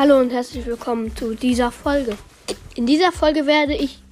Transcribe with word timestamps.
Hallo 0.00 0.18
und 0.18 0.30
herzlich 0.30 0.64
willkommen 0.64 1.14
zu 1.14 1.34
dieser 1.34 1.70
Folge. 1.70 2.16
In 2.74 2.86
dieser 2.86 3.12
Folge 3.12 3.46
werde 3.46 3.74
ich 3.74 4.02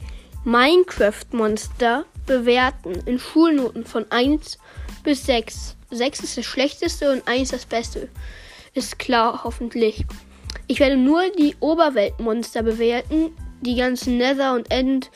Minecraft-Monster 0.44 2.04
bewerten 2.26 2.92
in 3.06 3.18
Schulnoten 3.18 3.86
von 3.86 4.04
1 4.10 4.58
bis 5.02 5.24
6. 5.24 5.76
6 5.90 6.20
ist 6.20 6.36
das 6.36 6.44
schlechteste 6.44 7.10
und 7.10 7.26
1 7.26 7.52
das 7.52 7.64
beste. 7.64 8.10
Ist 8.74 8.98
klar, 8.98 9.44
hoffentlich. 9.44 10.04
Ich 10.66 10.78
werde 10.78 10.98
nur 10.98 11.22
die 11.38 11.56
Oberweltmonster 11.58 12.62
bewerten. 12.62 13.30
Die 13.62 13.76
ganzen 13.76 14.18
Nether 14.18 14.52
und 14.52 14.70
End, 14.70 15.10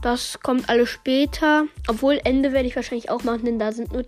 das 0.00 0.40
kommt 0.42 0.70
alles 0.70 0.88
später. 0.88 1.66
Obwohl 1.88 2.22
Ende 2.24 2.54
werde 2.54 2.68
ich 2.68 2.76
wahrscheinlich 2.76 3.10
auch 3.10 3.22
machen, 3.22 3.44
denn 3.44 3.58
da 3.58 3.70
sind 3.70 3.92
nur 3.92 4.06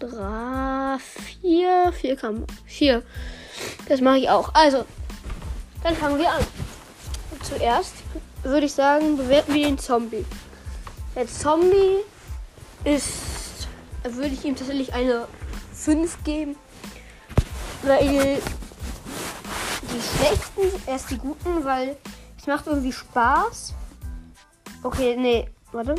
drei, 0.00 0.98
vier, 0.98 1.92
vier 1.92 2.16
kann 2.16 2.44
vier. 2.66 3.04
Das 3.88 4.00
mache 4.00 4.18
ich 4.18 4.28
auch. 4.28 4.52
Also, 4.54 4.84
dann 5.82 5.96
fangen 5.96 6.18
wir 6.18 6.30
an. 6.30 6.44
Zuerst 7.42 7.94
würde 8.42 8.66
ich 8.66 8.72
sagen, 8.72 9.16
bewerten 9.16 9.54
wir 9.54 9.66
den 9.66 9.78
Zombie. 9.78 10.24
Der 11.14 11.26
Zombie 11.26 11.98
ist, 12.84 13.68
würde 14.04 14.34
ich 14.34 14.44
ihm 14.44 14.56
tatsächlich 14.56 14.94
eine 14.94 15.26
5 15.74 16.24
geben, 16.24 16.56
weil 17.82 18.40
die 19.82 20.00
schlechten 20.00 20.82
erst 20.86 21.10
die 21.10 21.18
guten, 21.18 21.64
weil 21.64 21.96
es 22.38 22.46
macht 22.46 22.66
irgendwie 22.66 22.92
Spaß. 22.92 23.74
Okay, 24.82 25.16
nee, 25.16 25.48
warte. 25.72 25.94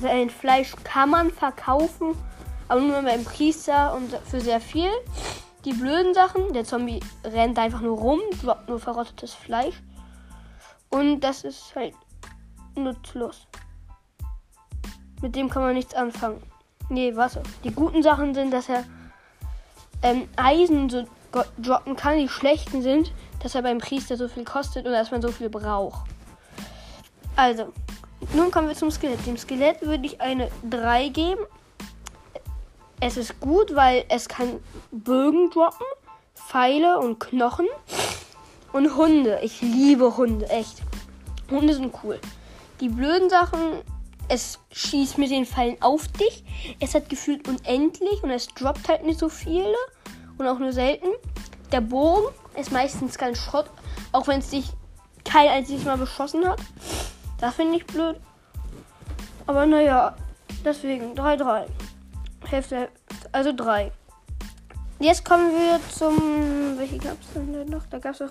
Sein 0.00 0.28
Fleisch 0.28 0.72
kann 0.82 1.10
man 1.10 1.30
verkaufen, 1.30 2.16
aber 2.68 2.80
nur 2.80 3.00
beim 3.02 3.24
Priester 3.24 3.94
und 3.94 4.12
für 4.28 4.40
sehr 4.40 4.60
viel. 4.60 4.90
Die 5.64 5.72
blöden 5.72 6.12
Sachen, 6.12 6.52
der 6.52 6.64
Zombie 6.64 7.00
rennt 7.24 7.58
einfach 7.58 7.80
nur 7.80 7.98
rum, 7.98 8.20
droppt 8.42 8.68
nur 8.68 8.78
verrottetes 8.78 9.34
Fleisch. 9.34 9.80
Und 10.90 11.20
das 11.20 11.42
ist 11.44 11.74
halt 11.74 11.94
nutzlos. 12.76 13.46
Mit 15.22 15.34
dem 15.36 15.48
kann 15.48 15.62
man 15.62 15.74
nichts 15.74 15.94
anfangen. 15.94 16.42
Nee, 16.90 17.16
Wasser. 17.16 17.42
Die 17.64 17.72
guten 17.72 18.02
Sachen 18.02 18.34
sind, 18.34 18.52
dass 18.52 18.68
er 18.68 18.84
ähm, 20.02 20.28
Eisen 20.36 20.90
so 20.90 21.04
droppen 21.58 21.96
kann. 21.96 22.18
Die 22.18 22.28
schlechten 22.28 22.82
sind, 22.82 23.12
dass 23.42 23.54
er 23.54 23.62
beim 23.62 23.78
Priester 23.78 24.18
so 24.18 24.28
viel 24.28 24.44
kostet 24.44 24.84
und 24.84 24.92
dass 24.92 25.10
man 25.10 25.22
so 25.22 25.32
viel 25.32 25.48
braucht. 25.48 26.06
Also, 27.36 27.72
nun 28.34 28.50
kommen 28.50 28.68
wir 28.68 28.76
zum 28.76 28.90
Skelett. 28.90 29.26
Dem 29.26 29.38
Skelett 29.38 29.80
würde 29.80 30.04
ich 30.04 30.20
eine 30.20 30.50
3 30.68 31.08
geben. 31.08 31.40
Es 33.00 33.16
ist 33.16 33.40
gut, 33.40 33.74
weil 33.74 34.04
es 34.08 34.28
kann 34.28 34.60
Bögen 34.90 35.50
droppen, 35.50 35.86
Pfeile 36.34 36.98
und 36.98 37.20
Knochen. 37.20 37.66
Und 38.72 38.96
Hunde. 38.96 39.38
Ich 39.42 39.60
liebe 39.62 40.16
Hunde, 40.16 40.48
echt. 40.48 40.82
Hunde 41.50 41.74
sind 41.74 41.94
cool. 42.02 42.18
Die 42.80 42.88
blöden 42.88 43.30
Sachen, 43.30 43.60
es 44.28 44.58
schießt 44.72 45.18
mit 45.18 45.30
den 45.30 45.46
Pfeilen 45.46 45.80
auf 45.80 46.08
dich. 46.08 46.44
Es 46.80 46.94
hat 46.94 47.08
gefühlt 47.08 47.46
unendlich 47.46 48.22
und 48.22 48.30
es 48.30 48.48
droppt 48.48 48.88
halt 48.88 49.04
nicht 49.04 49.20
so 49.20 49.28
viele 49.28 49.76
und 50.38 50.48
auch 50.48 50.58
nur 50.58 50.72
selten. 50.72 51.08
Der 51.70 51.80
Bogen 51.80 52.26
ist 52.56 52.72
meistens 52.72 53.16
kein 53.16 53.36
Schrott, 53.36 53.70
auch 54.12 54.26
wenn 54.26 54.40
es 54.40 54.50
dich 54.50 54.66
kein 55.24 55.48
einziges 55.48 55.84
Mal 55.84 55.98
beschossen 55.98 56.46
hat. 56.48 56.60
Das 57.40 57.54
finde 57.54 57.76
ich 57.76 57.86
blöd. 57.86 58.16
Aber 59.46 59.66
naja, 59.66 60.16
deswegen 60.64 61.14
3-3. 61.14 61.66
Hälfte, 62.50 62.88
also 63.32 63.52
3. 63.54 63.92
Jetzt 65.00 65.24
kommen 65.24 65.50
wir 65.50 65.80
zum. 65.90 66.78
Welche 66.78 66.98
gab 66.98 67.20
es 67.20 67.32
denn 67.34 67.68
noch? 67.68 67.84
Da 67.86 67.98
gab 67.98 68.14
es 68.14 68.22
auch 68.22 68.30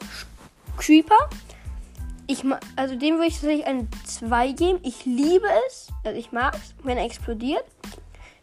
Creeper. 0.77 1.29
Ich, 2.25 2.43
also 2.75 2.95
dem 2.95 3.15
würde 3.15 3.27
ich 3.27 3.35
tatsächlich 3.35 3.65
eine 3.65 3.87
2 4.05 4.51
geben. 4.53 4.79
Ich 4.83 5.05
liebe 5.05 5.47
es. 5.67 5.87
Also 6.03 6.17
ich 6.17 6.31
mag 6.31 6.55
es, 6.55 6.73
wenn 6.83 6.97
er 6.97 7.05
explodiert. 7.05 7.63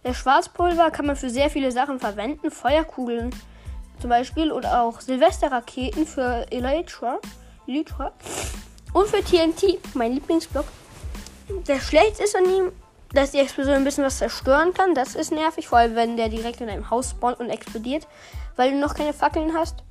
Der 0.04 0.14
Schwarzpulver 0.14 0.90
kann 0.90 1.06
man 1.06 1.16
für 1.16 1.30
sehr 1.30 1.50
viele 1.50 1.72
Sachen 1.72 1.98
verwenden. 1.98 2.50
Feuerkugeln 2.50 3.30
zum 4.00 4.10
Beispiel 4.10 4.52
oder 4.52 4.82
auch 4.82 5.00
Silvesterraketen 5.00 6.06
für 6.06 6.46
Elytra. 6.50 7.18
Elytra. 7.66 8.12
Und 8.92 9.06
für 9.08 9.22
TNT, 9.22 9.78
mein 9.94 10.12
Lieblingsblock. 10.12 10.66
Der 11.66 11.80
schlecht 11.80 12.20
ist 12.20 12.36
an 12.36 12.44
ihm, 12.44 12.72
dass 13.12 13.32
die 13.32 13.38
Explosion 13.38 13.76
ein 13.76 13.84
bisschen 13.84 14.04
was 14.04 14.18
zerstören 14.18 14.72
kann. 14.72 14.94
Das 14.94 15.14
ist 15.14 15.32
nervig, 15.32 15.68
vor 15.68 15.78
allem 15.78 15.96
wenn 15.96 16.16
der 16.16 16.28
direkt 16.28 16.60
in 16.60 16.68
einem 16.68 16.90
Haus 16.90 17.10
spawnt 17.10 17.40
und 17.40 17.50
explodiert, 17.50 18.06
weil 18.56 18.70
du 18.70 18.78
noch 18.78 18.94
keine 18.94 19.12
Fackeln 19.12 19.54
hast. 19.54 19.82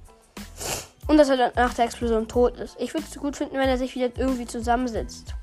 Und 1.08 1.18
dass 1.18 1.30
er 1.30 1.38
dann 1.38 1.52
nach 1.56 1.74
der 1.74 1.86
Explosion 1.86 2.28
tot 2.28 2.58
ist. 2.58 2.80
Ich 2.80 2.94
würde 2.94 3.06
es 3.10 3.18
gut 3.18 3.36
finden, 3.36 3.58
wenn 3.58 3.68
er 3.68 3.78
sich 3.78 3.96
wieder 3.96 4.10
irgendwie 4.16 4.46
zusammensetzt. 4.46 5.34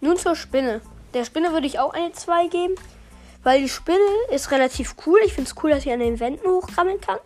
Nun 0.00 0.18
zur 0.18 0.36
Spinne. 0.36 0.82
Der 1.14 1.24
Spinne 1.24 1.52
würde 1.52 1.66
ich 1.66 1.78
auch 1.78 1.94
eine 1.94 2.12
2 2.12 2.48
geben, 2.48 2.74
weil 3.42 3.62
die 3.62 3.68
Spinne 3.68 3.98
ist 4.30 4.50
relativ 4.50 4.94
cool. 5.06 5.18
Ich 5.24 5.32
finde 5.32 5.50
es 5.50 5.56
cool, 5.62 5.70
dass 5.70 5.84
sie 5.84 5.92
an 5.92 6.00
den 6.00 6.20
Wänden 6.20 6.46
hochrammeln 6.46 7.00
kann. 7.00 7.18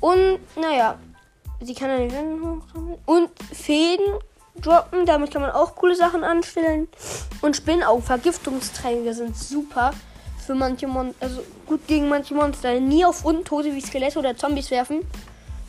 Und 0.00 0.40
naja, 0.60 0.98
sie 1.60 1.74
kann 1.74 1.90
an 1.90 2.00
den 2.00 2.12
Wänden 2.12 2.40
hochrammeln. 2.42 2.98
Und 3.06 3.30
Fäden 3.52 4.06
droppen. 4.62 5.06
Damit 5.06 5.32
kann 5.32 5.42
man 5.42 5.50
auch 5.50 5.74
coole 5.74 5.96
Sachen 5.96 6.24
anstellen. 6.24 6.88
Und 7.42 7.56
Spinnenaugen, 7.56 8.02
Vergiftungstränke 8.02 9.14
sind 9.14 9.36
super 9.36 9.92
für 10.46 10.54
manche 10.54 10.86
Monster, 10.86 11.16
also 11.20 11.42
gut 11.66 11.86
gegen 11.86 12.08
manche 12.08 12.34
Monster. 12.34 12.78
Nie 12.80 13.04
auf 13.04 13.24
Untote 13.24 13.74
wie 13.74 13.80
Skelette 13.80 14.18
oder 14.18 14.36
Zombies 14.36 14.70
werfen. 14.70 15.00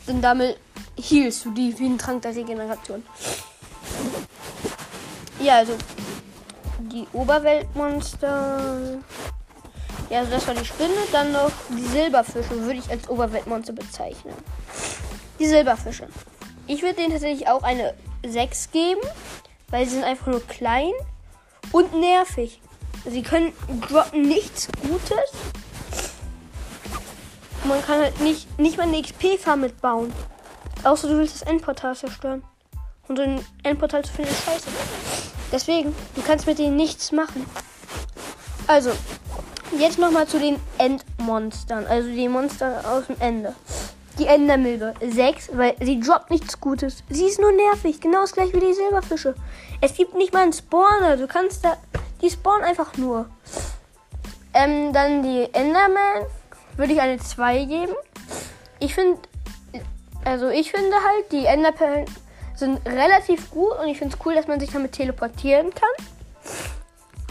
Denn 0.06 0.22
damit 0.22 0.56
healst 0.96 1.44
du 1.44 1.50
die 1.50 1.78
wie 1.78 1.86
ein 1.86 1.98
Trank 1.98 2.22
der 2.22 2.34
Regeneration. 2.34 3.04
Ja, 5.40 5.56
also 5.56 5.74
die 6.78 7.06
Oberweltmonster. 7.12 8.98
Ja, 10.10 10.20
also 10.20 10.30
das 10.30 10.46
war 10.46 10.54
die 10.54 10.64
Spinne. 10.64 10.94
Dann 11.12 11.32
noch 11.32 11.50
die 11.70 11.86
Silberfische 11.86 12.62
würde 12.62 12.78
ich 12.78 12.90
als 12.90 13.08
Oberweltmonster 13.08 13.72
bezeichnen. 13.72 14.34
Die 15.38 15.46
Silberfische. 15.46 16.08
Ich 16.66 16.82
würde 16.82 16.94
denen 16.94 17.12
tatsächlich 17.12 17.48
auch 17.48 17.62
eine 17.62 17.94
6 18.26 18.70
geben, 18.70 19.00
weil 19.70 19.84
sie 19.86 19.92
sind 19.92 20.04
einfach 20.04 20.26
nur 20.26 20.44
klein 20.46 20.92
und 21.72 21.94
nervig. 21.98 22.60
Sie 23.06 23.22
können 23.22 23.52
droppen 23.88 24.22
nichts 24.22 24.68
Gutes. 24.82 25.32
Man 27.64 27.82
kann 27.82 28.00
halt 28.00 28.20
nicht, 28.20 28.58
nicht 28.58 28.76
mal 28.76 28.84
eine 28.84 29.02
XP-Farm 29.02 29.60
mitbauen. 29.60 30.12
Außer 30.84 31.08
du 31.08 31.18
willst 31.18 31.40
das 31.40 31.42
Endportal 31.42 31.96
zerstören. 31.96 32.42
Und 33.08 33.18
ein 33.20 33.44
Endportal 33.62 34.04
zu 34.04 34.12
finden 34.12 34.30
ist 34.30 34.44
scheiße. 34.44 34.68
Deswegen, 35.50 35.94
du 36.14 36.22
kannst 36.22 36.46
mit 36.46 36.58
denen 36.58 36.76
nichts 36.76 37.10
machen. 37.10 37.46
Also, 38.66 38.90
jetzt 39.78 39.98
nochmal 39.98 40.26
zu 40.26 40.38
den 40.38 40.60
Endmonstern. 40.76 41.86
Also 41.86 42.08
die 42.08 42.28
Monster 42.28 42.82
aus 42.86 43.06
dem 43.06 43.16
Ende 43.20 43.54
die 44.18 44.26
Endermilbe. 44.26 44.94
6, 45.00 45.50
weil 45.56 45.74
sie 45.80 46.00
droppt 46.00 46.30
nichts 46.30 46.60
Gutes. 46.60 47.02
Sie 47.08 47.26
ist 47.26 47.40
nur 47.40 47.52
nervig, 47.52 48.00
genau 48.00 48.22
das 48.22 48.32
gleiche 48.32 48.54
wie 48.54 48.66
die 48.66 48.74
Silberfische. 48.74 49.34
Es 49.80 49.94
gibt 49.94 50.14
nicht 50.14 50.32
mal 50.32 50.42
einen 50.42 50.52
Spawner. 50.52 51.16
Du 51.16 51.26
kannst 51.26 51.64
da. 51.64 51.76
Die 52.20 52.30
spawnen 52.30 52.64
einfach 52.64 52.96
nur. 52.96 53.26
Ähm, 54.52 54.92
dann 54.92 55.22
die 55.22 55.48
Enderman 55.52 56.26
würde 56.76 56.92
ich 56.92 57.00
eine 57.00 57.18
2 57.18 57.64
geben. 57.64 57.94
Ich 58.80 58.94
finde. 58.94 59.18
Also 60.24 60.48
ich 60.48 60.72
finde 60.72 60.96
halt, 60.96 61.32
die 61.32 61.46
Enderperlen 61.46 62.04
sind 62.56 62.84
relativ 62.86 63.50
gut 63.50 63.78
und 63.80 63.88
ich 63.88 63.98
finde 63.98 64.16
es 64.16 64.26
cool, 64.26 64.34
dass 64.34 64.48
man 64.48 64.58
sich 64.58 64.70
damit 64.70 64.92
teleportieren 64.92 65.70
kann. 65.70 66.06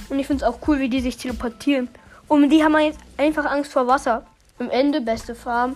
Und 0.09 0.19
ich 0.19 0.25
finde 0.25 0.45
es 0.45 0.49
auch 0.49 0.59
cool, 0.67 0.79
wie 0.79 0.89
die 0.89 1.01
sich 1.01 1.17
teleportieren. 1.17 1.89
Und 2.29 2.49
die 2.49 2.63
haben 2.63 2.77
jetzt 2.79 2.99
einfach 3.17 3.45
Angst 3.45 3.71
vor 3.71 3.87
Wasser. 3.87 4.25
Im 4.59 4.69
Ende 4.69 5.01
beste 5.01 5.35
Farm. 5.35 5.75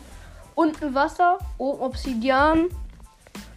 Unten 0.56 0.94
Wasser, 0.94 1.40
oben 1.58 1.82
Obsidian. 1.82 2.70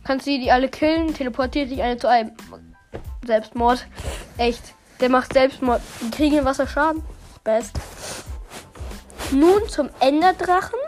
Kannst 0.04 0.26
du 0.26 0.30
die 0.30 0.50
alle 0.50 0.68
killen, 0.68 1.14
teleportiert 1.14 1.68
sich 1.68 1.82
eine 1.82 1.96
zu 1.96 2.08
einem 2.08 2.32
Selbstmord. 3.24 3.86
Echt. 4.36 4.74
Der 5.00 5.08
macht 5.08 5.32
Selbstmord. 5.32 5.80
Die 6.02 6.10
kriegen 6.10 6.38
im 6.38 6.44
Wasser 6.44 6.66
Schaden. 6.66 7.02
Best. 7.42 7.72
Nun 9.32 9.68
zum 9.68 9.90
Enderdrachen. 10.00 10.78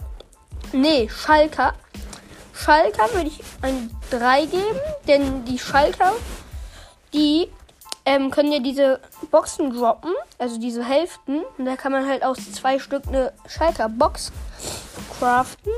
Nee, 0.72 1.08
Schalker. 1.08 1.74
Schalker 2.52 3.12
würde 3.12 3.28
ich 3.28 3.40
ein 3.62 3.90
3 4.10 4.46
geben, 4.46 4.80
denn 5.06 5.44
die 5.44 5.58
Schalker, 5.58 6.12
die 7.12 7.48
ähm, 8.04 8.30
können 8.30 8.52
ja 8.52 8.60
diese 8.60 9.00
Boxen 9.30 9.72
droppen, 9.72 10.12
also 10.38 10.58
diese 10.58 10.84
Hälften. 10.84 11.42
Und 11.58 11.64
da 11.64 11.76
kann 11.76 11.92
man 11.92 12.06
halt 12.06 12.24
aus 12.24 12.38
zwei 12.52 12.78
Stück 12.78 13.06
eine 13.08 13.32
Schalker-Box 13.46 14.32
craften. 15.18 15.72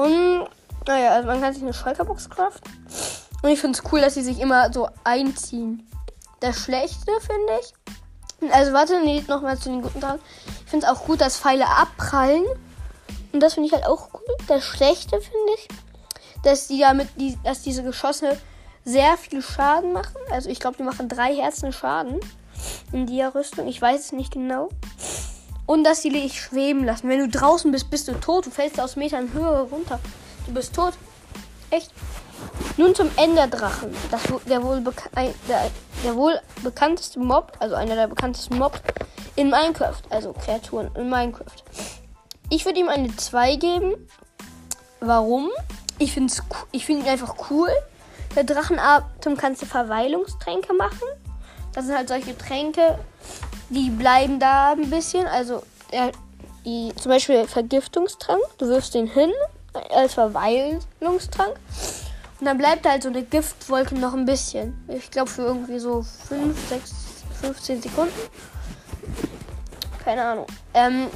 Und, 0.00 0.48
naja, 0.86 1.10
also 1.10 1.26
man 1.26 1.42
kann 1.42 1.52
sich 1.52 1.62
eine 1.62 1.74
Schalterbox 1.74 2.30
craften. 2.30 2.72
Und 3.42 3.50
ich 3.50 3.60
finde 3.60 3.78
es 3.78 3.92
cool, 3.92 4.00
dass 4.00 4.14
sie 4.14 4.22
sich 4.22 4.40
immer 4.40 4.72
so 4.72 4.88
einziehen. 5.04 5.86
Das 6.40 6.56
Schlechte 6.56 7.12
finde 7.20 7.60
ich. 7.60 8.50
Also 8.52 8.72
warte, 8.72 9.02
nee, 9.04 9.22
nochmal 9.28 9.58
zu 9.58 9.68
den 9.68 9.82
guten 9.82 10.00
Sachen. 10.00 10.20
Ich 10.64 10.70
finde 10.70 10.86
es 10.86 10.92
auch 10.92 11.04
gut, 11.04 11.20
dass 11.20 11.36
Pfeile 11.36 11.66
abprallen 11.66 12.44
Und 13.32 13.40
das 13.40 13.54
finde 13.54 13.66
ich 13.68 13.74
halt 13.74 13.86
auch 13.86 14.08
cool. 14.14 14.36
Das 14.48 14.64
Schlechte 14.64 15.20
finde 15.20 15.52
ich, 15.56 15.68
dass 16.44 16.68
die 16.68 16.80
damit, 16.80 17.08
die, 17.18 17.38
dass 17.44 17.60
diese 17.60 17.82
Geschosse 17.82 18.38
sehr 18.84 19.18
viel 19.18 19.42
Schaden 19.42 19.92
machen. 19.92 20.16
Also 20.30 20.48
ich 20.48 20.60
glaube, 20.60 20.78
die 20.78 20.82
machen 20.82 21.10
drei 21.10 21.34
Herzen 21.36 21.74
Schaden 21.74 22.20
in 22.92 23.06
der 23.06 23.34
Rüstung. 23.34 23.68
Ich 23.68 23.82
weiß 23.82 24.00
es 24.00 24.12
nicht 24.12 24.32
genau. 24.32 24.70
Und 25.70 25.84
dass 25.84 26.02
sie 26.02 26.08
dich 26.08 26.40
schweben 26.40 26.84
lassen. 26.84 27.08
Wenn 27.08 27.20
du 27.20 27.28
draußen 27.28 27.70
bist, 27.70 27.90
bist 27.90 28.08
du 28.08 28.14
tot. 28.14 28.44
Du 28.44 28.50
fällst 28.50 28.80
aus 28.80 28.96
Metern 28.96 29.32
Höhe 29.32 29.60
runter. 29.60 30.00
Du 30.44 30.52
bist 30.52 30.74
tot. 30.74 30.94
Echt. 31.70 31.92
Nun 32.76 32.92
zum 32.92 33.08
Enderdrachen. 33.14 33.94
Das, 34.10 34.20
der, 34.48 34.64
wohl 34.64 34.82
der, 34.82 35.70
der 36.02 36.16
wohl 36.16 36.40
bekannteste 36.64 37.20
Mob, 37.20 37.52
also 37.60 37.76
einer 37.76 37.94
der 37.94 38.08
bekanntesten 38.08 38.58
Mobs 38.58 38.80
in 39.36 39.48
Minecraft. 39.48 40.02
Also 40.10 40.32
Kreaturen 40.32 40.90
in 40.96 41.08
Minecraft. 41.08 41.62
Ich 42.48 42.64
würde 42.64 42.80
ihm 42.80 42.88
eine 42.88 43.16
2 43.16 43.54
geben. 43.54 43.94
Warum? 44.98 45.50
Ich 46.00 46.12
finde 46.12 46.34
ich 46.72 46.84
find 46.84 47.04
ihn 47.04 47.08
einfach 47.08 47.48
cool. 47.48 47.70
Der 48.34 48.42
Drachenatem 48.42 49.36
kannst 49.36 49.62
du 49.62 49.66
Verweilungstränke 49.66 50.74
machen. 50.74 51.06
Das 51.72 51.86
sind 51.86 51.96
halt 51.96 52.08
solche 52.08 52.36
Tränke, 52.36 52.98
die 53.70 53.90
bleiben 53.90 54.38
da 54.38 54.72
ein 54.72 54.90
bisschen. 54.90 55.26
Also 55.26 55.62
der, 55.92 56.12
die, 56.64 56.92
zum 56.96 57.10
Beispiel 57.10 57.46
Vergiftungstrank. 57.46 58.42
Du 58.58 58.66
wirfst 58.66 58.94
den 58.94 59.06
hin 59.06 59.32
als 59.94 60.14
Verweilungstrank. 60.14 61.56
Und 62.40 62.46
dann 62.46 62.58
bleibt 62.58 62.86
halt 62.86 63.02
so 63.02 63.08
eine 63.08 63.22
Giftwolke 63.22 63.94
noch 63.94 64.14
ein 64.14 64.24
bisschen. 64.24 64.74
Ich 64.88 65.10
glaube 65.10 65.30
für 65.30 65.42
irgendwie 65.42 65.78
so 65.78 66.02
5, 66.28 66.68
6, 66.68 66.94
15 67.40 67.82
Sekunden. 67.82 68.12
Keine 70.04 70.24
Ahnung. 70.24 70.46
Ähm, 70.74 71.06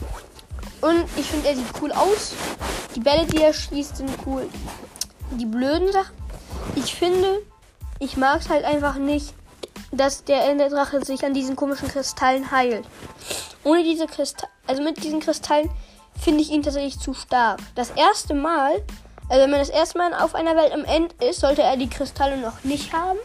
und 0.81 1.05
ich 1.17 1.27
finde, 1.27 1.49
er 1.49 1.57
sieht 1.57 1.67
cool 1.81 1.93
aus. 1.93 2.35
Die 2.95 3.00
Bälle, 3.00 3.27
die 3.27 3.43
er 3.43 3.53
schießt, 3.53 3.97
sind 3.97 4.11
cool. 4.27 4.49
Die 5.33 5.47
blöden 5.47 5.91
Sachen. 5.93 6.15
Ich 6.77 6.95
finde, 6.95 7.41
ich 7.99 8.17
mag 8.17 8.41
es 8.41 8.50
halt 8.50 8.65
einfach 8.65 8.97
nicht, 8.97 9.33
dass 9.96 10.25
der 10.25 10.49
Enderdrache 10.49 11.05
sich 11.05 11.25
an 11.25 11.35
diesen 11.35 11.56
komischen 11.56 11.88
Kristallen 11.88 12.50
heilt. 12.50 12.85
Ohne 13.64 13.82
diese 13.82 14.06
Kristalle, 14.06 14.50
also 14.67 14.82
mit 14.82 15.02
diesen 15.02 15.20
Kristallen 15.20 15.70
finde 16.20 16.43
ich 16.43 16.50
ihn 16.50 16.62
tatsächlich 16.62 16.99
zu 16.99 17.14
stark. 17.14 17.61
Das 17.75 17.91
erste 17.91 18.35
Mal, 18.35 18.82
also 19.29 19.43
wenn 19.43 19.50
man 19.50 19.61
das 19.61 19.70
erste 19.70 19.99
Mal 19.99 20.14
auf 20.14 20.35
einer 20.35 20.56
Welt 20.56 20.73
am 20.73 20.85
End 20.85 21.12
ist, 21.23 21.41
sollte 21.41 21.62
er 21.62 21.76
die 21.76 21.88
Kristalle 21.88 22.37
noch 22.37 22.62
nicht 22.64 22.93
haben. 22.93 23.19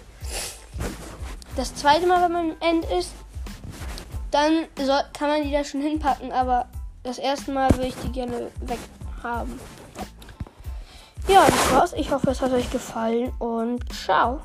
Das 1.56 1.76
zweite 1.76 2.08
Mal, 2.08 2.22
wenn 2.24 2.32
man 2.32 2.52
am 2.52 2.58
End 2.62 2.86
ist, 2.92 3.12
dann 4.32 4.66
soll, 4.78 5.02
kann 5.18 5.30
man 5.30 5.44
die 5.44 5.52
da 5.52 5.64
schon 5.64 5.82
hinpacken, 5.82 6.32
aber 6.32 6.68
das 7.04 7.18
erste 7.18 7.52
Mal 7.52 7.70
würde 7.72 7.88
ich 7.88 7.96
die 7.96 8.12
gerne 8.12 8.52
weg 8.62 8.80
haben. 9.24 9.60
Ja, 11.28 11.46
das 11.46 11.72
war's. 11.72 11.94
Ich 11.94 12.12
hoffe, 12.12 12.32
es 12.32 12.42
hat 12.42 12.52
euch 12.54 12.70
gefallen 12.72 13.32
und 13.40 13.82
ciao. 13.94 14.42